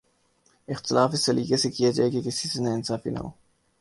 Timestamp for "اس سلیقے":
1.13-1.57